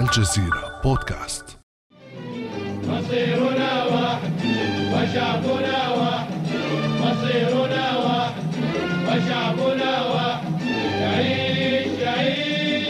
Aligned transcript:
الجزيرة 0.00 0.80
بودكاست. 0.84 1.58
مصيرنا 2.84 3.84
واحد 3.84 4.32
وشعبنا 4.92 5.88
واحد. 5.88 6.40
مصيرنا 7.00 7.96
واحد 7.98 8.42
وشعبنا 9.06 10.02
واحد. 10.06 10.62
يعيش 11.00 11.98
يعيش 11.98 12.88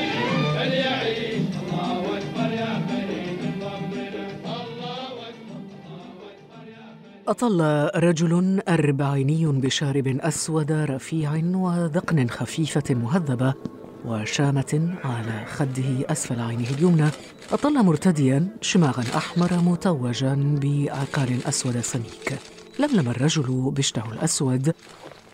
فليعيش 0.54 1.48
الله 1.72 2.18
أكبر 2.18 2.52
يا 2.52 2.72
خليل 2.88 3.38
الله 3.44 3.78
خليل. 6.52 7.28
أطل 7.28 7.90
رجل 7.96 8.62
أربعيني 8.68 9.46
بشارب 9.46 10.08
أسود 10.20 10.72
رفيع 10.72 11.40
وذقن 11.54 12.28
خفيفة 12.28 12.94
مهذبة. 12.94 13.54
وشامة 14.04 14.94
على 15.04 15.44
خده 15.46 16.12
أسفل 16.12 16.40
عينه 16.40 16.70
اليمنى 16.78 17.08
أطل 17.52 17.84
مرتديا 17.84 18.48
شماغا 18.60 19.02
أحمر 19.16 19.48
متوجا 19.64 20.58
بعقال 20.62 21.46
أسود 21.48 21.80
سميك. 21.80 22.38
لملم 22.78 23.10
الرجل 23.10 23.72
بشته 23.76 24.12
الأسود 24.12 24.74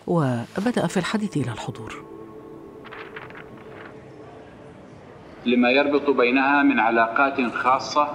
وبدأ 0.06 0.87
في 0.87 0.97
الحديث 0.97 1.37
إلى 1.37 1.53
الحضور. 1.53 2.05
لما 5.47 5.70
يربط 5.70 6.11
بينها 6.11 6.62
من 6.62 6.81
علاقات 6.81 7.53
خاصة 7.53 8.09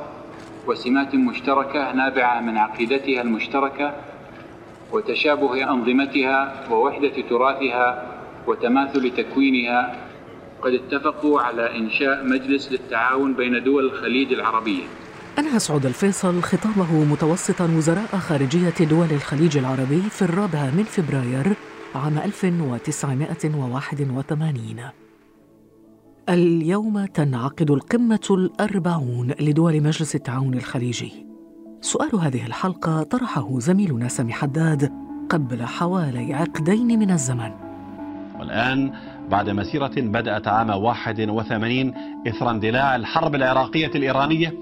وسمات 0.67 1.15
مشتركة 1.15 1.91
نابعة 1.91 2.41
من 2.41 2.57
عقيدتها 2.57 3.21
المشتركة 3.21 3.95
وتشابه 4.91 5.71
أنظمتها 5.71 6.67
ووحدة 6.71 7.21
تراثها 7.29 8.05
وتماثل 8.47 9.11
تكوينها 9.17 10.08
قد 10.61 10.73
اتفقوا 10.73 11.41
على 11.41 11.77
إنشاء 11.77 12.25
مجلس 12.25 12.71
للتعاون 12.71 13.33
بين 13.33 13.63
دول 13.63 13.85
الخليج 13.85 14.33
العربية. 14.33 14.83
أنهى 15.39 15.59
سعود 15.59 15.85
الفيصل 15.85 16.41
خطابه 16.41 17.03
متوسطا 17.03 17.65
وزراء 17.77 18.17
خارجية 18.17 18.73
دول 18.79 19.07
الخليج 19.11 19.57
العربي 19.57 20.01
في 20.01 20.21
الرابع 20.21 20.65
من 20.65 20.83
فبراير 20.83 21.53
عام 21.95 22.17
1981 22.17 24.79
اليوم 26.29 27.05
تنعقد 27.05 27.71
القمة 27.71 28.27
الأربعون 28.31 29.33
لدول 29.39 29.83
مجلس 29.83 30.15
التعاون 30.15 30.53
الخليجي. 30.53 31.25
سؤال 31.81 32.15
هذه 32.15 32.45
الحلقة 32.45 33.03
طرحه 33.03 33.59
زميلنا 33.59 34.07
سامي 34.07 34.33
حداد 34.33 34.91
قبل 35.29 35.63
حوالي 35.63 36.33
عقدين 36.33 36.99
من 36.99 37.11
الزمن. 37.11 37.51
والآن 38.39 38.91
بعد 39.29 39.49
مسيرة 39.49 39.91
بدأت 39.97 40.47
عام 40.47 40.69
81 40.69 41.93
إثر 42.27 42.51
اندلاع 42.51 42.95
الحرب 42.95 43.35
العراقية 43.35 43.91
الإيرانية 43.95 44.53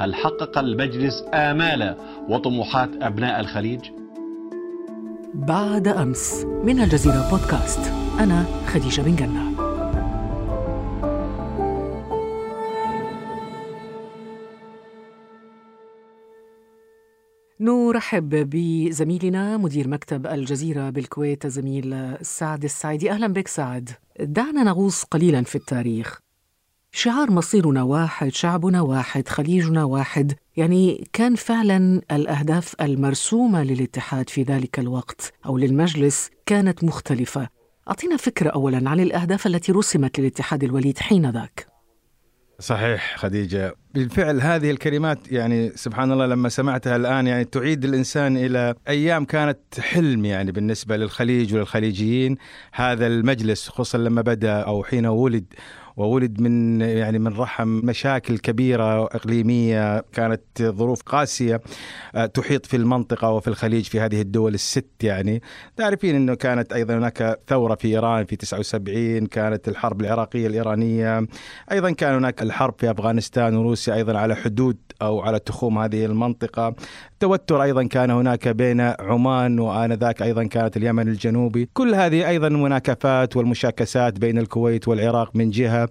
هل 0.00 0.14
حقق 0.14 0.58
المجلس 0.58 1.24
آمال 1.34 1.96
وطموحات 2.28 2.90
أبناء 3.02 3.40
الخليج؟ 3.40 3.80
بعد 5.34 5.88
أمس 5.88 6.46
من 6.64 6.80
الجزيرة 6.80 7.30
بودكاست 7.30 7.92
أنا 8.20 8.44
خديجة 8.66 9.02
بن 9.02 9.16
جنة 9.16 9.65
نرحب 17.60 18.50
بزميلنا 18.50 19.56
مدير 19.56 19.88
مكتب 19.88 20.26
الجزيرة 20.26 20.90
بالكويت 20.90 21.44
الزميل 21.44 22.16
سعد 22.22 22.64
السعيدي 22.64 23.10
أهلا 23.10 23.26
بك 23.26 23.48
سعد. 23.48 23.90
دعنا 24.20 24.62
نغوص 24.62 25.04
قليلا 25.04 25.42
في 25.42 25.54
التاريخ. 25.54 26.18
شعار 26.92 27.30
مصيرنا 27.30 27.82
واحد 27.82 28.32
شعبنا 28.32 28.80
واحد 28.80 29.28
خليجنا 29.28 29.84
واحد. 29.84 30.32
يعني 30.56 31.08
كان 31.12 31.34
فعلا 31.34 32.02
الأهداف 32.12 32.74
المرسومة 32.80 33.62
للاتحاد 33.62 34.30
في 34.30 34.42
ذلك 34.42 34.78
الوقت 34.78 35.32
أو 35.46 35.58
للمجلس 35.58 36.30
كانت 36.46 36.84
مختلفة. 36.84 37.48
أعطينا 37.88 38.16
فكرة 38.16 38.50
أولا 38.50 38.90
عن 38.90 39.00
الأهداف 39.00 39.46
التي 39.46 39.72
رسمت 39.72 40.20
للاتحاد 40.20 40.64
الوليد 40.64 40.98
حين 40.98 41.30
ذاك. 41.30 41.75
صحيح 42.58 43.16
خديجة. 43.16 43.74
بالفعل 43.94 44.40
هذه 44.40 44.70
الكلمات 44.70 45.32
يعني 45.32 45.72
سبحان 45.74 46.12
الله 46.12 46.26
لما 46.26 46.48
سمعتها 46.48 46.96
الآن 46.96 47.26
يعني 47.26 47.44
تعيد 47.44 47.84
الإنسان 47.84 48.36
إلى 48.36 48.74
أيام 48.88 49.24
كانت 49.24 49.58
حلم 49.78 50.24
يعني 50.24 50.52
بالنسبة 50.52 50.96
للخليج 50.96 51.54
وللخليجيين. 51.54 52.36
هذا 52.72 53.06
المجلس 53.06 53.68
خصوصا 53.68 53.98
لما 53.98 54.22
بدأ 54.22 54.52
أو 54.52 54.84
حين 54.84 55.06
ولد 55.06 55.44
وولد 55.96 56.40
من 56.40 56.80
يعني 56.80 57.18
من 57.18 57.36
رحم 57.36 57.68
مشاكل 57.68 58.38
كبيرة 58.38 59.04
إقليمية 59.04 60.04
كانت 60.12 60.42
ظروف 60.62 61.02
قاسية 61.02 61.60
آه، 62.14 62.26
تحيط 62.26 62.66
في 62.66 62.76
المنطقة 62.76 63.30
وفي 63.30 63.48
الخليج 63.48 63.84
في 63.84 64.00
هذه 64.00 64.20
الدول 64.20 64.54
الست 64.54 64.86
يعني. 65.02 65.42
تعرفين 65.76 66.14
إنه 66.14 66.34
كانت 66.34 66.72
أيضا 66.72 66.98
هناك 66.98 67.40
ثورة 67.48 67.74
في 67.74 67.88
إيران 67.88 68.24
في 68.24 68.36
79 68.36 69.26
كانت 69.26 69.68
الحرب 69.68 70.00
العراقية 70.00 70.46
الإيرانية. 70.46 71.26
أيضا 71.72 71.90
كان 71.90 72.14
هناك 72.14 72.42
الحرب 72.42 72.74
في 72.78 72.90
أفغانستان 72.90 73.56
وروسيا 73.56 73.94
أيضا 73.94 74.18
على 74.18 74.36
حدود 74.36 74.76
أو 75.02 75.20
على 75.20 75.38
تخوم 75.38 75.78
هذه 75.78 76.04
المنطقة. 76.04 76.74
توتر 77.20 77.62
أيضا 77.62 77.82
كان 77.82 78.10
هناك 78.10 78.48
بين 78.48 78.80
عمان 78.80 79.58
وآنذاك 79.58 80.22
أيضا 80.22 80.44
كانت 80.44 80.76
اليمن 80.76 81.08
الجنوبي. 81.08 81.68
كل 81.74 81.94
هذه 81.94 82.28
أيضا 82.28 82.48
مناكفات 82.48 83.36
والمشاكسات 83.36 84.18
بين 84.18 84.38
الكويت 84.38 84.88
والعراق 84.88 85.36
من 85.36 85.50
جهة. 85.50 85.88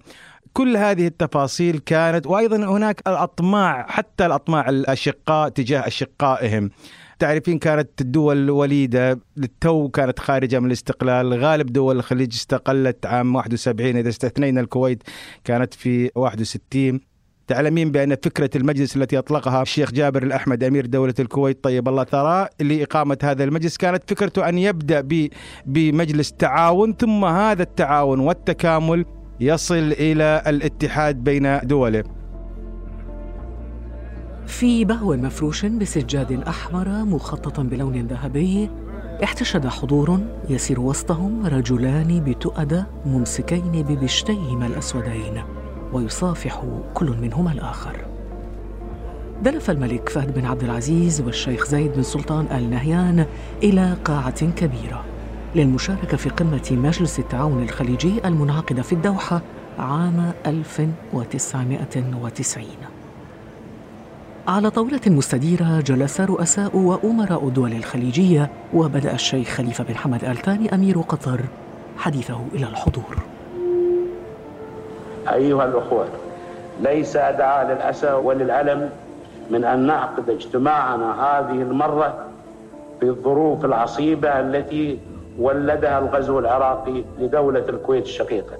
كل 0.52 0.76
هذه 0.76 1.06
التفاصيل 1.06 1.78
كانت 1.78 2.26
وأيضا 2.26 2.56
هناك 2.56 3.02
الأطماع 3.06 3.86
حتى 3.88 4.26
الأطماع 4.26 4.68
الأشقاء 4.68 5.48
تجاه 5.48 5.86
أشقائهم. 5.86 6.70
تعرفين 7.18 7.58
كانت 7.58 8.00
الدول 8.00 8.50
وليدة 8.50 9.20
للتو 9.36 9.88
كانت 9.88 10.18
خارجة 10.18 10.60
من 10.60 10.66
الاستقلال 10.66 11.44
غالب 11.44 11.72
دول 11.72 11.96
الخليج 11.96 12.32
استقلت 12.32 13.06
عام 13.06 13.34
71 13.34 13.96
إذا 13.96 14.08
استثنينا 14.08 14.60
الكويت 14.60 15.02
كانت 15.44 15.74
في 15.74 16.10
61 16.14 17.00
تعلمين 17.46 17.90
بأن 17.90 18.14
فكرة 18.14 18.50
المجلس 18.56 18.96
التي 18.96 19.18
أطلقها 19.18 19.62
الشيخ 19.62 19.92
جابر 19.92 20.22
الأحمد 20.22 20.64
أمير 20.64 20.86
دولة 20.86 21.14
الكويت 21.18 21.64
طيب 21.64 21.88
الله 21.88 22.04
ثراه 22.04 22.50
لإقامة 22.60 23.18
هذا 23.22 23.44
المجلس 23.44 23.76
كانت 23.76 24.10
فكرته 24.10 24.48
أن 24.48 24.58
يبدأ 24.58 25.28
بمجلس 25.66 26.32
تعاون 26.32 26.94
ثم 26.94 27.24
هذا 27.24 27.62
التعاون 27.62 28.20
والتكامل 28.20 29.04
يصل 29.40 29.92
إلى 29.92 30.42
الاتحاد 30.46 31.24
بين 31.24 31.58
دوله. 31.58 32.04
في 34.46 34.84
بهو 34.84 35.16
مفروش 35.16 35.66
بسجاد 35.66 36.32
أحمر 36.32 36.88
مخطط 36.88 37.60
بلون 37.60 38.06
ذهبي 38.06 38.70
احتشد 39.24 39.66
حضور 39.66 40.20
يسير 40.48 40.80
وسطهم 40.80 41.46
رجلان 41.46 42.24
بتؤدة 42.24 42.86
ممسكين 43.06 43.82
ببشتيهما 43.82 44.66
الأسودين. 44.66 45.55
ويصافح 45.96 46.62
كل 46.94 47.14
منهما 47.20 47.52
الآخر. 47.52 47.96
دلف 49.42 49.70
الملك 49.70 50.08
فهد 50.08 50.34
بن 50.34 50.44
عبد 50.44 50.62
العزيز 50.62 51.20
والشيخ 51.20 51.66
زايد 51.66 51.92
بن 51.92 52.02
سلطان 52.02 52.46
آل 52.52 52.70
نهيان 52.70 53.26
إلى 53.62 53.96
قاعة 54.04 54.50
كبيرة 54.50 55.04
للمشاركة 55.54 56.16
في 56.16 56.28
قمة 56.28 56.68
مجلس 56.70 57.18
التعاون 57.18 57.62
الخليجي 57.62 58.14
المنعقدة 58.24 58.82
في 58.82 58.92
الدوحة 58.92 59.42
عام 59.78 60.32
1990 60.46 62.66
على 64.48 64.70
طاولة 64.70 65.00
مستديرة 65.06 65.80
جلس 65.80 66.20
رؤساء 66.20 66.76
وأمراء 66.76 67.48
الدول 67.48 67.72
الخليجية 67.72 68.50
وبدأ 68.74 69.14
الشيخ 69.14 69.48
خليفة 69.48 69.84
بن 69.84 69.96
حمد 69.96 70.24
آل 70.24 70.36
ثاني 70.36 70.74
أمير 70.74 71.00
قطر 71.00 71.40
حديثه 71.98 72.40
إلى 72.54 72.66
الحضور. 72.66 73.25
أيها 75.34 75.64
الأخوة 75.64 76.06
ليس 76.80 77.16
أدعى 77.16 77.74
للأسى 77.74 78.12
وللألم 78.12 78.90
من 79.50 79.64
أن 79.64 79.86
نعقد 79.86 80.30
اجتماعنا 80.30 81.12
هذه 81.12 81.62
المرة 81.62 82.26
في 83.00 83.06
الظروف 83.06 83.64
العصيبة 83.64 84.40
التي 84.40 84.98
ولدها 85.38 85.98
الغزو 85.98 86.38
العراقي 86.38 87.04
لدولة 87.18 87.68
الكويت 87.68 88.04
الشقيقة 88.04 88.58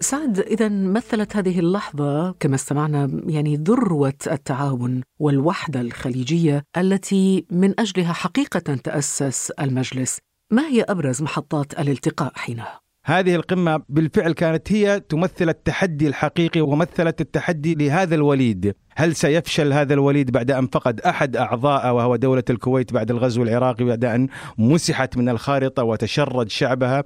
سعد 0.00 0.38
إذا 0.38 0.68
مثلت 0.68 1.36
هذه 1.36 1.58
اللحظة 1.58 2.34
كما 2.40 2.54
استمعنا 2.54 3.10
يعني 3.26 3.56
ذروة 3.56 4.12
التعاون 4.26 5.02
والوحدة 5.18 5.80
الخليجية 5.80 6.62
التي 6.76 7.46
من 7.50 7.80
أجلها 7.80 8.12
حقيقة 8.12 8.74
تأسس 8.84 9.50
المجلس 9.50 10.18
ما 10.50 10.66
هي 10.66 10.82
أبرز 10.82 11.22
محطات 11.22 11.80
الالتقاء 11.80 12.32
حينها؟ 12.34 12.83
هذه 13.06 13.34
القمة 13.34 13.82
بالفعل 13.88 14.32
كانت 14.32 14.72
هي 14.72 15.00
تمثل 15.00 15.48
التحدي 15.48 16.08
الحقيقي 16.08 16.60
ومثلت 16.60 17.20
التحدي 17.20 17.74
لهذا 17.74 18.14
الوليد. 18.14 18.74
هل 18.96 19.16
سيفشل 19.16 19.72
هذا 19.72 19.94
الوليد 19.94 20.30
بعد 20.30 20.50
أن 20.50 20.66
فقد 20.66 21.00
أحد 21.00 21.36
أعضائه 21.36 21.92
وهو 21.92 22.16
دولة 22.16 22.44
الكويت 22.50 22.92
بعد 22.92 23.10
الغزو 23.10 23.42
العراقي 23.42 23.84
بعد 23.84 24.04
أن 24.04 24.28
مسحت 24.58 25.16
من 25.16 25.28
الخارطة 25.28 25.82
وتشرد 25.82 26.50
شعبها؟ 26.50 27.04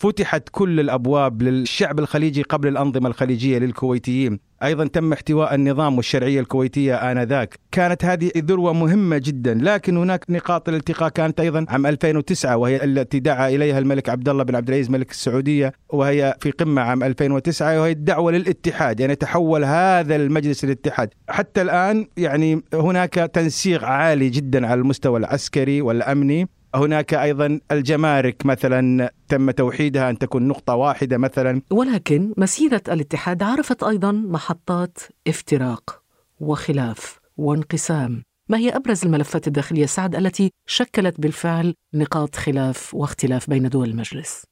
فتحت 0.00 0.48
كل 0.52 0.80
الأبواب 0.80 1.42
للشعب 1.42 1.98
الخليجي 1.98 2.42
قبل 2.42 2.68
الأنظمة 2.68 3.08
الخليجية 3.08 3.58
للكويتيين. 3.58 4.40
أيضا 4.62 4.86
تم 4.86 5.12
احتواء 5.12 5.54
النظام 5.54 5.96
والشرعية 5.96 6.40
الكويتية 6.40 6.94
آنذاك. 6.94 7.58
كانت 7.72 8.04
هذه 8.04 8.30
ذروه 8.36 8.72
مهمة 8.72 9.18
جدا 9.18 9.58
لكن 9.62 9.96
هناك 9.96 10.24
نقاط 10.28 10.68
الالتقاء 10.68 11.08
كانت 11.08 11.40
أيضا 11.40 11.66
عام 11.68 11.86
2009 11.86 12.56
وهي 12.56 12.84
التي 12.84 13.18
دعا 13.20 13.48
إليها 13.48 13.78
الملك 13.78 14.08
عبد 14.08 14.28
الله 14.28 14.44
بن 14.44 14.54
عبد 14.56 14.68
العزيز 14.68 14.90
ملك 14.90 15.10
السعودية 15.10 15.72
وهي 15.88 16.34
في 16.40 16.50
قمة 16.50 16.82
عام 16.82 17.02
2009 17.02 17.80
وهي 17.80 17.92
الدعوة 17.92 18.32
للاتحاد 18.32 19.00
يعني 19.00 19.14
تحول 19.14 19.64
هذا 19.64 20.16
المجلس 20.16 20.64
للاتحاد. 20.64 21.08
حتى 21.28 21.62
الآن 21.62 22.06
يعني 22.16 22.62
هناك 22.74 23.14
تنسيق 23.14 23.84
عالي 23.84 24.28
جدا 24.28 24.66
على 24.66 24.80
المستوى 24.80 25.18
العسكري 25.18 25.80
والأمني. 25.80 26.48
هناك 26.74 27.14
أيضا 27.14 27.60
الجمارك 27.72 28.46
مثلا 28.46 29.10
تم 29.28 29.50
توحيدها 29.50 30.10
أن 30.10 30.18
تكون 30.18 30.48
نقطة 30.48 30.74
واحدة 30.74 31.18
مثلا 31.18 31.62
ولكن 31.70 32.34
مسيرة 32.36 32.82
الاتحاد 32.88 33.42
عرفت 33.42 33.82
أيضا 33.82 34.12
محطات 34.12 34.98
افتراق 35.28 36.02
وخلاف 36.40 37.18
وانقسام 37.36 38.22
ما 38.48 38.58
هي 38.58 38.76
أبرز 38.76 39.04
الملفات 39.04 39.46
الداخلية 39.46 39.86
سعد 39.86 40.14
التي 40.14 40.50
شكلت 40.66 41.20
بالفعل 41.20 41.74
نقاط 41.94 42.36
خلاف 42.36 42.94
واختلاف 42.94 43.50
بين 43.50 43.68
دول 43.68 43.88
المجلس؟ 43.90 44.49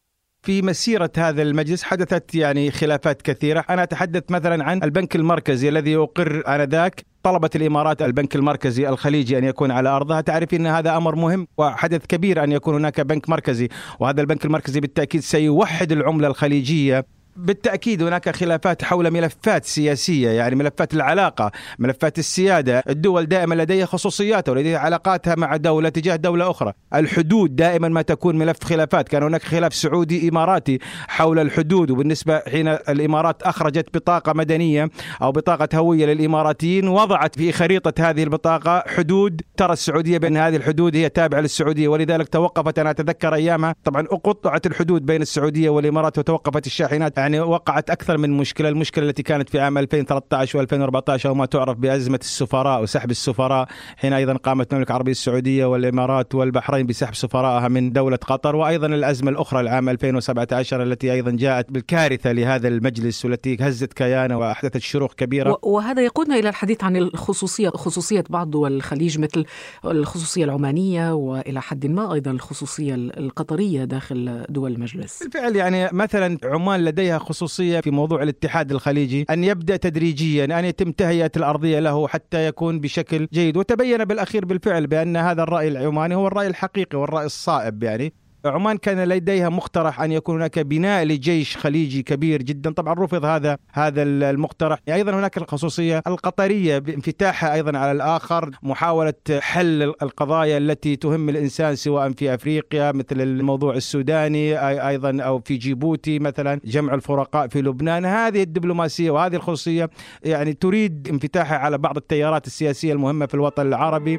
في 0.48 0.62
مسيرة 0.62 1.10
هذا 1.16 1.42
المجلس 1.42 1.82
حدثت 1.82 2.34
يعني 2.34 2.70
خلافات 2.70 3.22
كثيرة. 3.22 3.64
أنا 3.70 3.82
أتحدث 3.82 4.22
مثلا 4.30 4.64
عن 4.64 4.82
البنك 4.82 5.16
المركزي 5.16 5.68
الذي 5.68 5.96
أقر 5.96 6.42
آنذاك. 6.46 7.04
طلبت 7.22 7.56
الإمارات 7.56 8.02
البنك 8.02 8.36
المركزي 8.36 8.88
الخليجي 8.88 9.38
أن 9.38 9.44
يكون 9.44 9.70
على 9.70 9.88
أرضها. 9.88 10.20
تعرفين 10.20 10.66
إن 10.66 10.72
هذا 10.72 10.96
أمر 10.96 11.16
مهم 11.16 11.46
وحدث 11.58 12.06
كبير 12.06 12.44
أن 12.44 12.52
يكون 12.52 12.74
هناك 12.74 13.00
بنك 13.00 13.28
مركزي 13.28 13.68
وهذا 14.00 14.20
البنك 14.20 14.44
المركزي 14.44 14.80
بالتأكيد 14.80 15.20
سيوحد 15.20 15.92
العملة 15.92 16.28
الخليجية 16.28 17.06
بالتأكيد 17.38 18.02
هناك 18.02 18.36
خلافات 18.36 18.84
حول 18.84 19.10
ملفات 19.10 19.64
سياسية 19.64 20.30
يعني 20.30 20.54
ملفات 20.54 20.94
العلاقة، 20.94 21.52
ملفات 21.78 22.18
السيادة، 22.18 22.82
الدول 22.88 23.26
دائما 23.26 23.54
لديها 23.54 23.86
خصوصياتها 23.86 24.52
ولديها 24.52 24.78
علاقاتها 24.78 25.34
مع 25.34 25.56
دولة 25.56 25.88
تجاه 25.88 26.16
دولة 26.16 26.50
أخرى، 26.50 26.72
الحدود 26.94 27.56
دائما 27.56 27.88
ما 27.88 28.02
تكون 28.02 28.38
ملف 28.38 28.64
خلافات، 28.64 29.08
كان 29.08 29.22
هناك 29.22 29.42
خلاف 29.42 29.74
سعودي 29.74 30.28
إماراتي 30.28 30.78
حول 31.08 31.38
الحدود 31.38 31.90
وبالنسبة 31.90 32.38
حين 32.38 32.68
الإمارات 32.68 33.42
أخرجت 33.42 33.96
بطاقة 33.96 34.32
مدنية 34.32 34.90
أو 35.22 35.32
بطاقة 35.32 35.78
هوية 35.78 36.06
للإماراتيين 36.06 36.88
وضعت 36.88 37.36
في 37.36 37.52
خريطة 37.52 38.10
هذه 38.10 38.22
البطاقة 38.22 38.84
حدود. 38.86 39.40
ترى 39.56 39.72
السعودية 39.72 40.18
بأن 40.18 40.36
هذه 40.36 40.56
الحدود 40.56 40.96
هي 40.96 41.08
تابعة 41.08 41.40
للسعودية 41.40 41.88
ولذلك 41.88 42.28
توقفت. 42.28 42.78
أنا 42.78 42.90
أتذكر 42.90 43.34
أيامها 43.34 43.74
طبعا 43.84 44.02
قطعت 44.02 44.66
الحدود 44.66 45.06
بين 45.06 45.22
السعودية 45.22 45.70
والإمارات 45.70 46.18
وتوقفت 46.18 46.66
الشاحنات. 46.66 47.18
يعني 47.28 47.40
وقعت 47.40 47.90
أكثر 47.90 48.18
من 48.18 48.30
مشكلة، 48.30 48.68
المشكلة 48.68 49.08
التي 49.08 49.22
كانت 49.22 49.50
في 49.50 49.60
عام 49.60 49.78
2013 49.78 50.66
و2014 50.66 51.26
وما 51.26 51.46
تعرف 51.46 51.78
بأزمة 51.78 52.18
السفراء 52.22 52.82
وسحب 52.82 53.10
السفراء، 53.10 53.68
حين 53.96 54.12
أيضا 54.12 54.32
قامت 54.36 54.72
المملكة 54.72 54.90
العربية 54.90 55.12
السعودية 55.12 55.64
والإمارات 55.64 56.34
والبحرين 56.34 56.86
بسحب 56.86 57.14
سفرائها 57.14 57.68
من 57.68 57.92
دولة 57.92 58.16
قطر، 58.16 58.56
وأيضا 58.56 58.86
الأزمة 58.86 59.30
الأخرى 59.30 59.60
العام 59.60 59.88
2017 59.88 60.82
التي 60.82 61.12
أيضا 61.12 61.30
جاءت 61.30 61.72
بالكارثة 61.72 62.32
لهذا 62.32 62.68
المجلس 62.68 63.24
والتي 63.24 63.56
هزت 63.60 63.92
كيانة 63.92 64.38
وأحدثت 64.38 64.78
شروخ 64.78 65.14
كبيرة. 65.14 65.58
وهذا 65.62 66.02
يقودنا 66.02 66.38
إلى 66.38 66.48
الحديث 66.48 66.84
عن 66.84 66.96
الخصوصية 66.96 67.70
خصوصية 67.70 68.24
بعض 68.30 68.50
دول 68.50 68.72
الخليج 68.76 69.18
مثل 69.18 69.44
الخصوصية 69.84 70.44
العمانية 70.44 71.14
وإلى 71.14 71.62
حد 71.62 71.86
ما 71.86 72.14
أيضا 72.14 72.30
الخصوصية 72.30 72.94
القطرية 72.94 73.84
داخل 73.84 74.44
دول 74.48 74.72
المجلس 74.72 75.22
بالفعل 75.22 75.56
يعني 75.56 75.88
مثلا 75.92 76.38
عمان 76.44 76.84
لديها 76.84 77.07
خصوصية 77.16 77.80
في 77.80 77.90
موضوع 77.90 78.22
الاتحاد 78.22 78.72
الخليجي 78.72 79.26
أن 79.30 79.44
يبدأ 79.44 79.76
تدريجيا 79.76 80.44
أن 80.44 80.64
يتم 80.64 80.92
تهيئة 80.92 81.30
الأرضية 81.36 81.78
له 81.78 82.08
حتى 82.08 82.46
يكون 82.46 82.80
بشكل 82.80 83.28
جيد. 83.32 83.56
وتبين 83.56 84.04
بالأخير 84.04 84.44
بالفعل 84.44 84.86
بأن 84.86 85.16
هذا 85.16 85.42
الرأي 85.42 85.68
العماني 85.68 86.14
هو 86.14 86.26
الرأي 86.26 86.46
الحقيقي 86.46 86.98
والرأي 86.98 87.26
الصائب 87.26 87.82
يعني. 87.82 88.12
عمان 88.44 88.76
كان 88.76 89.08
لديها 89.08 89.48
مقترح 89.48 90.00
أن 90.00 90.12
يكون 90.12 90.36
هناك 90.36 90.58
بناء 90.58 91.04
لجيش 91.04 91.56
خليجي 91.56 92.02
كبير 92.02 92.42
جدا. 92.42 92.72
طبعا 92.72 92.94
رفض 92.94 93.24
هذا 93.24 93.58
هذا 93.72 94.02
المقترح. 94.02 94.78
أيضا 94.88 95.12
هناك 95.12 95.36
الخصوصية 95.36 96.02
القطرية 96.06 96.78
بانفتاحها 96.78 97.54
أيضا 97.54 97.78
على 97.78 97.92
الآخر 97.92 98.50
محاولة 98.62 99.14
حل 99.40 99.82
القضايا 99.82 100.58
التي 100.58 100.96
تهم 100.96 101.28
الإنسان 101.28 101.76
سواء 101.76 102.12
في 102.12 102.34
أفريقيا 102.34 102.92
مثل 102.92 103.20
الموضوع 103.20 103.74
السوداني 103.74 104.58
أيضا 104.88 105.22
أو 105.22 105.40
في 105.40 105.56
جيبوتي 105.56 106.18
مثلا 106.18 106.60
جمع 106.64 106.94
الفرقاء 106.94 107.48
في 107.48 107.62
لبنان. 107.62 108.04
هذه 108.04 108.42
الدبلوماسية 108.42 109.10
وهذه 109.10 109.36
الخصوصية 109.36 109.90
يعني 110.24 110.52
تريد 110.52 111.08
انفتاحها 111.10 111.58
على 111.58 111.78
بعض 111.78 111.96
التيارات 111.96 112.46
السياسية 112.46 112.92
المهمة 112.92 113.26
في 113.26 113.34
الوطن 113.34 113.66
العربي. 113.66 114.18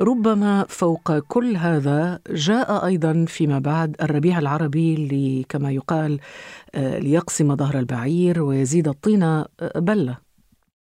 ربما 0.00 0.64
فوق 0.68 1.18
كل 1.18 1.56
هذا 1.56 2.18
جاء 2.30 2.86
أيضا 2.86 3.24
فيما 3.28 3.58
بعد 3.58 3.96
الربيع 4.02 4.38
العربي 4.38 4.94
لي- 4.94 5.46
كما 5.48 5.70
يقال 5.70 6.20
آه، 6.74 6.98
ليقسم 6.98 7.56
ظهر 7.56 7.78
البعير 7.78 8.42
ويزيد 8.42 8.88
الطين 8.88 9.22
آه، 9.22 9.48
بلة. 9.76 10.23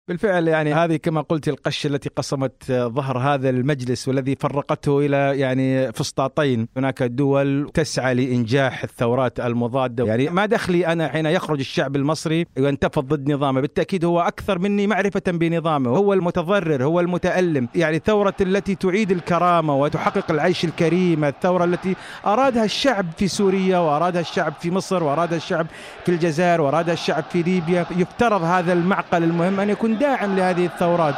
بالفعل 0.07 0.47
يعني 0.47 0.73
هذه 0.73 0.95
كما 0.95 1.21
قلت 1.21 1.47
القشه 1.47 1.87
التي 1.87 2.09
قسمت 2.15 2.71
ظهر 2.71 3.17
هذا 3.17 3.49
المجلس 3.49 4.07
والذي 4.07 4.35
فرقته 4.39 4.99
إلى 4.99 5.39
يعني 5.39 5.91
فسطاطين، 5.91 6.67
هناك 6.77 7.03
دول 7.03 7.69
تسعى 7.73 8.13
لإنجاح 8.13 8.83
الثورات 8.83 9.39
المضادة، 9.39 10.05
يعني 10.05 10.29
ما 10.29 10.45
دخلي 10.45 10.87
أنا 10.87 11.07
حين 11.07 11.25
يخرج 11.25 11.59
الشعب 11.59 11.95
المصري 11.95 12.45
وينتفض 12.57 13.07
ضد 13.13 13.31
نظامه، 13.31 13.61
بالتأكيد 13.61 14.05
هو 14.05 14.21
أكثر 14.21 14.59
مني 14.59 14.87
معرفة 14.87 15.21
بنظامه، 15.27 15.89
هو 15.89 16.13
المتضرر، 16.13 16.83
هو 16.83 16.99
المتألم، 16.99 17.67
يعني 17.75 18.01
ثوره 18.05 18.35
التي 18.41 18.75
تعيد 18.75 19.11
الكرامة 19.11 19.75
وتحقق 19.75 20.31
العيش 20.31 20.65
الكريم، 20.65 21.25
الثورة 21.25 21.63
التي 21.63 21.95
أرادها 22.25 22.63
الشعب 22.63 23.05
في 23.17 23.27
سوريا 23.27 23.77
وأرادها 23.77 24.21
الشعب 24.21 24.53
في 24.59 24.71
مصر 24.71 25.03
وأرادها 25.03 25.37
الشعب 25.37 25.67
في 26.05 26.11
الجزائر 26.11 26.61
وأرادها 26.61 26.93
الشعب 26.93 27.23
في 27.23 27.41
ليبيا، 27.41 27.85
يفترض 27.97 28.43
هذا 28.43 28.73
المعقل 28.73 29.23
المهم 29.23 29.59
أن 29.59 29.69
يكون 29.69 29.94
داعم 29.99 30.35
لهذه 30.35 30.65
الثورات. 30.65 31.15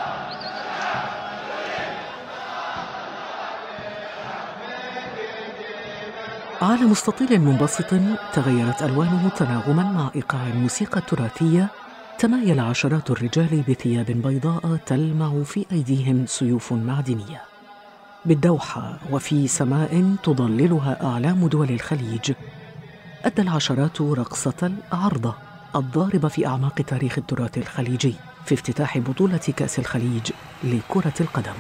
على 6.62 6.82
مستطيل 6.86 7.42
منبسط 7.42 7.94
تغيرت 8.34 8.84
ألوانه 8.84 9.30
تناغما 9.30 9.84
مع 9.84 10.10
إيقاع 10.16 10.48
الموسيقى 10.48 11.00
التراثية 11.00 11.68
تمايل 12.20 12.60
عشرات 12.60 13.12
الرجال 13.12 13.64
بثياب 13.70 14.06
بيضاء 14.06 14.80
تلمع 14.86 15.44
في 15.44 15.66
أيديهم 15.72 16.26
سيوف 16.26 16.74
معدنية. 16.74 17.42
بالدوحة 18.26 18.98
وفي 19.12 19.48
سماء 19.48 20.16
تضللها 20.24 21.04
أعلام 21.04 21.48
دول 21.48 21.70
الخليج 21.70 22.32
أدى 23.26 23.42
العشرات 23.42 24.02
رقصة 24.02 24.72
العرضة 24.94 25.34
الضاربة 25.76 26.28
في 26.28 26.48
أعماق 26.48 26.82
تاريخ 26.82 27.18
التراث 27.18 27.58
الخليجي. 27.58 28.16
في 28.48 28.54
افتتاح 28.54 28.98
بطولة 28.98 29.38
كأس 29.38 29.80
الخليج 29.80 30.32
لكرة 30.64 31.14
القدم. 31.22 31.54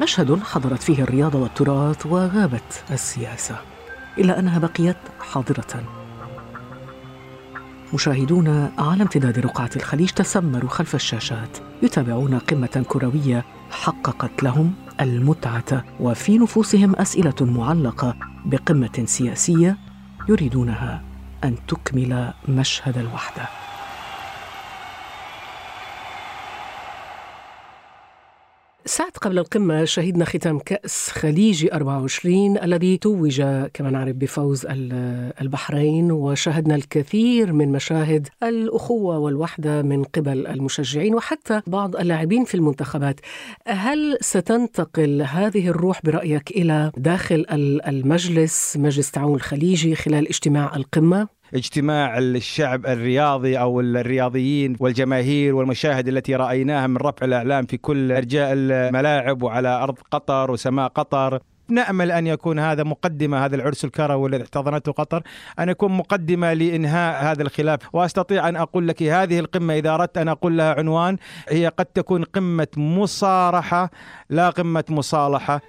مشهد 0.00 0.42
حضرت 0.42 0.82
فيه 0.82 1.02
الرياضة 1.02 1.38
والتراث 1.38 2.06
وغابت 2.06 2.84
السياسة 2.90 3.56
إلا 4.18 4.38
أنها 4.38 4.58
بقيت 4.58 4.96
حاضرة. 5.20 5.84
مشاهدون 7.94 8.72
على 8.78 9.02
امتداد 9.02 9.38
رقعة 9.38 9.70
الخليج 9.76 10.10
تسمروا 10.10 10.70
خلف 10.70 10.94
الشاشات 10.94 11.58
يتابعون 11.82 12.38
قمة 12.38 12.84
كروية 12.88 13.44
حققت 13.70 14.42
لهم 14.42 14.74
المتعة 15.00 15.84
وفي 16.00 16.38
نفوسهم 16.38 16.96
أسئلة 16.96 17.34
معلقة 17.40 18.16
بقمة 18.44 19.04
سياسية 19.06 19.76
يريدونها 20.28 21.02
أن 21.44 21.56
تكمل 21.68 22.32
مشهد 22.48 22.98
الوحدة. 22.98 23.61
ساعة 28.86 29.10
قبل 29.10 29.38
القمة 29.38 29.84
شهدنا 29.84 30.24
ختام 30.24 30.58
كأس 30.58 31.08
خليجي 31.10 31.74
24 31.74 32.58
الذي 32.58 32.96
توج 32.96 33.42
كما 33.74 33.90
نعرف 33.90 34.16
بفوز 34.16 34.66
ال- 34.66 35.32
البحرين 35.40 36.12
وشاهدنا 36.12 36.74
الكثير 36.74 37.52
من 37.52 37.68
مشاهد 37.72 38.28
الأخوة 38.42 39.18
والوحدة 39.18 39.82
من 39.82 40.04
قبل 40.04 40.46
المشجعين 40.46 41.14
وحتى 41.14 41.60
بعض 41.66 41.96
اللاعبين 41.96 42.44
في 42.44 42.54
المنتخبات 42.54 43.20
هل 43.66 44.18
ستنتقل 44.20 45.22
هذه 45.22 45.68
الروح 45.68 46.00
برأيك 46.04 46.50
إلى 46.50 46.92
داخل 46.96 47.46
ال- 47.52 47.82
المجلس 47.86 48.76
مجلس 48.76 49.06
التعاون 49.08 49.34
الخليجي 49.34 49.94
خلال 49.94 50.28
اجتماع 50.28 50.76
القمة؟ 50.76 51.28
اجتماع 51.54 52.18
الشعب 52.18 52.86
الرياضي 52.86 53.58
أو 53.58 53.80
الرياضيين 53.80 54.76
والجماهير 54.80 55.54
والمشاهد 55.54 56.08
التي 56.08 56.34
رأيناها 56.36 56.86
من 56.86 56.96
رفع 56.96 57.26
الأعلام 57.26 57.66
في 57.66 57.76
كل 57.76 58.12
أرجاء 58.12 58.52
الملاعب 58.52 59.42
وعلى 59.42 59.68
أرض 59.68 59.98
قطر 60.10 60.50
وسماء 60.50 60.88
قطر. 60.88 61.40
نأمل 61.68 62.10
أن 62.10 62.26
يكون 62.26 62.58
هذا 62.58 62.82
مقدمة 62.82 63.44
هذا 63.44 63.56
العرس 63.56 63.84
الكروي 63.84 64.28
الذي 64.28 64.42
احتضنته 64.42 64.92
قطر 64.92 65.22
أن 65.58 65.68
يكون 65.68 65.92
مقدمة 65.92 66.52
لإنهاء 66.52 67.24
هذا 67.24 67.42
الخلاف. 67.42 67.94
وأستطيع 67.94 68.48
أن 68.48 68.56
أقول 68.56 68.88
لك 68.88 69.02
هذه 69.02 69.38
القمة 69.38 69.74
إذا 69.78 69.94
أردت 69.94 70.18
أن 70.18 70.28
أقول 70.28 70.58
لها 70.58 70.74
عنوان 70.74 71.16
هي 71.48 71.68
قد 71.68 71.86
تكون 71.86 72.24
قمة 72.24 72.68
مصارحة 72.76 73.90
لا 74.30 74.50
قمة 74.50 74.84
مصالحة. 74.88 75.60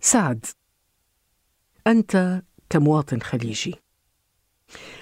سعد. 0.00 0.46
أنت 1.86 2.42
كمواطن 2.70 3.20
خليجي 3.20 3.74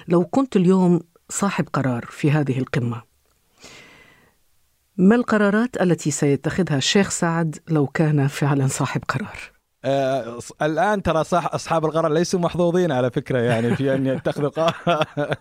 لو 0.09 0.25
كنت 0.25 0.57
اليوم 0.57 1.01
صاحب 1.29 1.69
قرار 1.73 2.05
في 2.05 2.31
هذه 2.31 2.59
القمة 2.59 3.03
ما 4.97 5.15
القرارات 5.15 5.83
التي 5.83 6.11
سيتخذها 6.11 6.77
الشيخ 6.77 7.11
سعد 7.11 7.59
لو 7.69 7.87
كان 7.87 8.27
فعلا 8.27 8.67
صاحب 8.67 9.05
قرار؟ 9.09 9.53
آه 9.85 10.39
الآن 10.63 11.03
ترى 11.03 11.25
صح 11.25 11.55
أصحاب 11.55 11.85
القرار 11.85 12.13
ليسوا 12.13 12.41
محظوظين 12.41 12.93
على 12.93 13.11
فكرة 13.11 13.39
يعني 13.39 13.77
في 13.77 13.95
أن 13.95 14.07
يتخذوا 14.07 14.49
قرار 14.49 15.05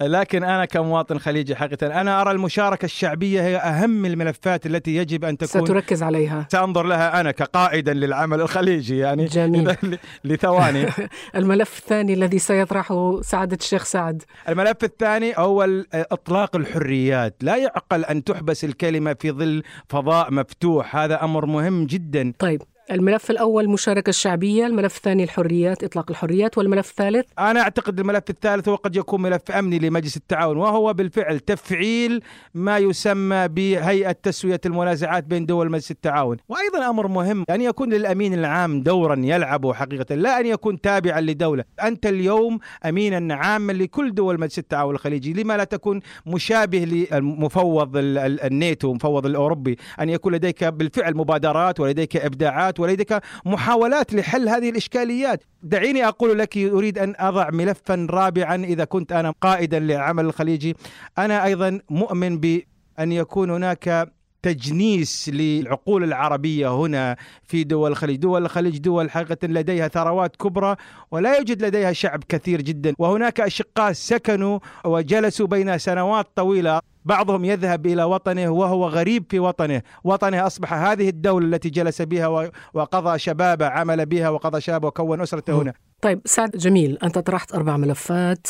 لكن 0.00 0.44
أنا 0.44 0.64
كمواطن 0.64 1.18
خليجي 1.18 1.56
حقيقة 1.56 2.00
أنا 2.00 2.20
أرى 2.20 2.30
المشاركة 2.30 2.84
الشعبية 2.84 3.42
هي 3.42 3.56
أهم 3.56 4.06
الملفات 4.06 4.66
التي 4.66 4.96
يجب 4.96 5.24
أن 5.24 5.38
تكون 5.38 5.64
ستركز 5.64 6.02
عليها. 6.02 6.46
سأنظر 6.52 6.82
لها 6.82 7.20
أنا 7.20 7.30
كقائدا 7.30 7.92
للعمل 7.92 8.40
الخليجي 8.40 8.98
يعني. 8.98 9.24
جميل. 9.24 9.76
لثواني. 10.24 10.86
الملف 11.36 11.78
الثاني 11.78 12.14
الذي 12.14 12.38
سيطرحه 12.38 13.22
سعادة 13.22 13.56
الشيخ 13.60 13.84
سعد. 13.84 14.22
الملف 14.48 14.84
الثاني 14.84 15.34
هو 15.36 15.68
إطلاق 15.94 16.56
الحريات. 16.56 17.36
لا 17.40 17.56
يعقل 17.56 18.04
أن 18.04 18.24
تحبس 18.24 18.64
الكلمة 18.64 19.16
في 19.20 19.30
ظل 19.30 19.62
فضاء 19.88 20.32
مفتوح. 20.32 20.96
هذا 20.96 21.24
أمر 21.24 21.46
مهم 21.46 21.86
جدا. 21.86 22.32
طيب. 22.38 22.62
الملف 22.90 23.30
الأول 23.30 23.64
المشاركة 23.64 24.10
الشعبية 24.10 24.66
الملف 24.66 24.96
الثاني 24.96 25.24
الحريات 25.24 25.84
إطلاق 25.84 26.10
الحريات 26.10 26.58
والملف 26.58 26.90
الثالث؟ 26.90 27.26
أنا 27.38 27.60
أعتقد 27.60 28.00
الملف 28.00 28.30
الثالث 28.30 28.68
هو 28.68 28.74
قد 28.74 28.96
يكون 28.96 29.22
ملف 29.22 29.50
أمني 29.50 29.78
لمجلس 29.78 30.16
التعاون 30.16 30.56
وهو 30.56 30.92
بالفعل 30.92 31.40
تفعيل 31.40 32.22
ما 32.54 32.78
يسمى 32.78 33.48
بهيئة 33.48 34.12
تسوية 34.12 34.60
المنازعات 34.66 35.24
بين 35.24 35.46
دول 35.46 35.70
مجلس 35.70 35.90
التعاون. 35.90 36.36
وأيضا 36.48 36.90
أمر 36.90 37.08
مهم 37.08 37.44
أن 37.50 37.60
يكون 37.60 37.92
للأمين 37.92 38.34
العام 38.34 38.82
دورا 38.82 39.16
يلعبه 39.18 39.74
حقيقة 39.74 40.14
لا 40.14 40.40
أن 40.40 40.46
يكون 40.46 40.80
تابعا 40.80 41.20
لدولة. 41.20 41.64
أنت 41.82 42.06
اليوم 42.06 42.58
أمينا 42.86 43.34
عاما 43.34 43.72
لكل 43.72 44.14
دول 44.14 44.40
مجلس 44.40 44.58
التعاون 44.58 44.94
الخليجي 44.94 45.32
لما 45.32 45.56
لا 45.56 45.64
تكون 45.64 46.00
مشابه 46.26 46.78
للمفوض 46.78 47.90
الناتو 47.96 48.94
مفوض 48.94 49.26
الأوروبي 49.26 49.78
أن 50.00 50.08
يكون 50.08 50.34
لديك 50.34 50.64
بالفعل 50.64 51.16
مبادرات 51.16 51.80
ولديك 51.80 52.16
إبداعات 52.16 52.79
ولديك 52.80 53.20
محاولات 53.44 54.14
لحل 54.14 54.48
هذه 54.48 54.70
الإشكاليات. 54.70 55.42
دعيني 55.62 56.08
أقول 56.08 56.38
لك 56.38 56.56
أريد 56.58 56.98
أن 56.98 57.14
أضع 57.18 57.50
ملفا 57.50 58.06
رابعا 58.10 58.64
إذا 58.64 58.84
كنت 58.84 59.12
أنا 59.12 59.34
قائدا 59.40 59.78
للعمل 59.78 60.24
الخليجي. 60.24 60.76
أنا 61.18 61.44
أيضا 61.44 61.80
مؤمن 61.90 62.38
بأن 62.38 63.12
يكون 63.12 63.50
هناك 63.50 64.12
تجنيس 64.42 65.28
للعقول 65.28 66.04
العربية 66.04 66.74
هنا 66.74 67.16
في 67.44 67.64
دول 67.64 67.90
الخليج. 67.90 68.16
دول 68.16 68.44
الخليج 68.44 68.78
دول 68.78 69.10
حقيقة 69.10 69.46
لديها 69.46 69.88
ثروات 69.88 70.36
كبرى 70.36 70.76
ولا 71.10 71.36
يوجد 71.36 71.62
لديها 71.62 71.92
شعب 71.92 72.24
كثير 72.28 72.62
جدا. 72.62 72.94
وهناك 72.98 73.40
أشقاء 73.40 73.92
سكنوا 73.92 74.58
وجلسوا 74.84 75.46
بين 75.46 75.78
سنوات 75.78 76.26
طويلة. 76.36 76.80
بعضهم 77.04 77.44
يذهب 77.44 77.86
إلى 77.86 78.04
وطنه 78.04 78.50
وهو 78.50 78.88
غريب 78.88 79.24
في 79.30 79.38
وطنه، 79.38 79.82
وطنه 80.04 80.46
أصبح 80.46 80.72
هذه 80.72 81.08
الدولة 81.08 81.46
التي 81.46 81.70
جلس 81.70 82.02
بها 82.02 82.50
وقضى 82.74 83.18
شبابه 83.18 83.66
عمل 83.66 84.06
بها 84.06 84.28
وقضى 84.28 84.60
شبابه 84.60 84.88
وكون 84.88 85.20
أسرته 85.20 85.62
هنا. 85.62 85.72
طيب 86.02 86.20
سعد 86.24 86.50
جميل 86.50 86.98
أنت 87.02 87.18
طرحت 87.18 87.54
أربع 87.54 87.76
ملفات 87.76 88.46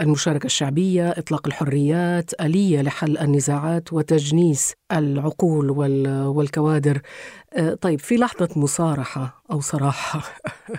المشاركة 0.00 0.46
الشعبية، 0.46 1.10
إطلاق 1.10 1.46
الحريات، 1.46 2.40
آلية 2.40 2.82
لحل 2.82 3.18
النزاعات 3.18 3.92
وتجنيس 3.92 4.72
العقول 4.92 5.70
والكوادر. 5.70 7.00
آه، 7.52 7.74
طيب 7.74 8.00
في 8.00 8.16
لحظة 8.16 8.48
مصارحة 8.56 9.42
أو 9.50 9.60
صراحة 9.60 10.20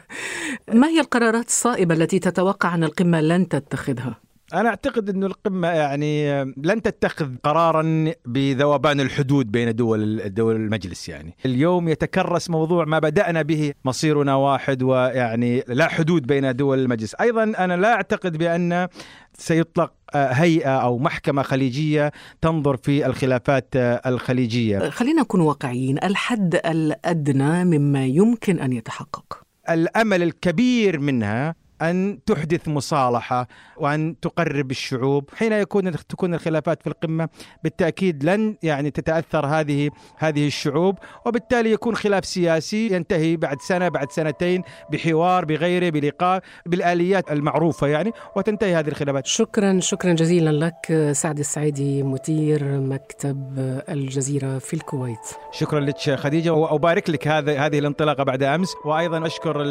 ما 0.73 0.87
هي 0.87 0.99
القرارات 0.99 1.47
الصائبة 1.47 1.95
التي 1.95 2.19
تتوقع 2.19 2.75
أن 2.75 2.83
القمة 2.83 3.21
لن 3.21 3.47
تتخذها؟ 3.47 4.24
أنا 4.53 4.69
أعتقد 4.69 5.09
إنه 5.09 5.25
القمة 5.25 5.67
يعني 5.67 6.43
لن 6.43 6.81
تتخذ 6.81 7.35
قرارا 7.43 8.11
بذوبان 8.25 8.99
الحدود 8.99 9.51
بين 9.51 9.75
دول 9.75 10.33
دول 10.33 10.55
المجلس 10.55 11.09
يعني. 11.09 11.35
اليوم 11.45 11.89
يتكرس 11.89 12.49
موضوع 12.49 12.85
ما 12.85 12.99
بدأنا 12.99 13.41
به 13.41 13.73
مصيرنا 13.85 14.35
واحد 14.35 14.83
ويعني 14.83 15.63
لا 15.67 15.87
حدود 15.87 16.27
بين 16.27 16.55
دول 16.55 16.79
المجلس. 16.79 17.15
أيضا 17.15 17.43
أنا 17.43 17.77
لا 17.77 17.93
أعتقد 17.93 18.37
بأن 18.37 18.87
سيطلق 19.33 19.93
هيئة 20.13 20.77
أو 20.77 20.97
محكمة 20.97 21.41
خليجية 21.41 22.11
تنظر 22.41 22.77
في 22.77 23.05
الخلافات 23.05 23.67
الخليجية. 23.75 24.89
خلينا 24.89 25.21
نكون 25.21 25.41
واقعيين 25.41 25.97
الحد 26.03 26.55
الأدنى 26.55 27.65
مما 27.65 28.05
يمكن 28.05 28.59
أن 28.59 28.73
يتحقق. 28.73 29.41
الأمل 29.69 30.23
الكبير 30.23 30.99
منها 30.99 31.55
أن 31.81 32.19
تحدث 32.25 32.67
مصالحة 32.67 33.47
وأن 33.77 34.19
تقرب 34.19 34.71
الشعوب. 34.71 35.29
حين 35.37 35.53
يكون 35.53 35.91
تكون 35.91 36.33
الخلافات 36.33 36.81
في 36.81 36.87
القمة 36.87 37.29
بالتأكيد 37.63 38.23
لن 38.23 38.55
يعني 38.63 38.91
تتأثر 38.91 39.45
هذه 39.45 39.89
هذه 40.17 40.47
الشعوب 40.47 40.97
وبالتالي 41.25 41.71
يكون 41.71 41.95
خلاف 41.95 42.25
سياسي 42.25 42.93
ينتهي 42.93 43.37
بعد 43.37 43.61
سنة 43.61 43.89
بعد 43.89 44.11
سنتين 44.11 44.63
بحوار 44.91 45.45
بغيره 45.45 45.89
بلقاء 45.89 46.41
بالآليات 46.65 47.31
المعروفة 47.31 47.87
يعني 47.87 48.11
وتنتهي 48.35 48.75
هذه 48.75 48.87
الخلافات. 48.87 49.25
شكرا 49.25 49.79
شكرا 49.79 50.13
جزيلا 50.13 50.65
لك 50.65 51.11
سعد 51.11 51.39
السعيدي 51.39 52.03
مدير 52.03 52.79
مكتب 52.79 53.53
الجزيرة 53.89 54.57
في 54.57 54.73
الكويت. 54.73 55.27
شكرا 55.51 55.79
لك 55.79 56.15
خديجة 56.15 56.53
وأبارك 56.53 57.09
لك 57.09 57.27
هذه 57.27 57.65
هذه 57.65 57.79
الانطلاقة 57.79 58.23
بعد 58.23 58.43
أمس 58.43 58.75
وأيضا 58.85 59.25
أشكر 59.25 59.61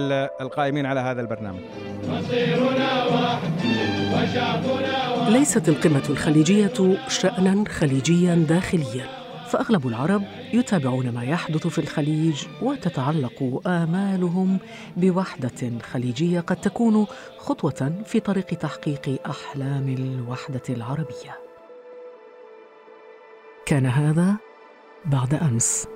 القائمين 0.40 0.86
على 0.86 1.00
هذا 1.00 1.20
البرنامج. 1.20 1.60
مصيرنا 2.08 3.04
وشعبنا 4.14 5.28
ليست 5.28 5.68
القمة 5.68 6.02
الخليجية 6.10 6.98
شأنا 7.08 7.64
خليجيا 7.68 8.34
داخليا 8.34 9.06
فأغلب 9.48 9.86
العرب 9.86 10.22
يتابعون 10.52 11.10
ما 11.10 11.24
يحدث 11.24 11.66
في 11.66 11.78
الخليج 11.78 12.44
وتتعلق 12.62 13.62
آمالهم 13.66 14.58
بوحدة 14.96 15.78
خليجية 15.82 16.40
قد 16.40 16.56
تكون 16.56 17.06
خطوة 17.38 18.02
في 18.06 18.20
طريق 18.20 18.46
تحقيق 18.46 19.20
أحلام 19.30 19.88
الوحدة 19.88 20.62
العربية. 20.70 21.38
كان 23.66 23.86
هذا 23.86 24.36
بعد 25.04 25.34
أمس. 25.34 25.86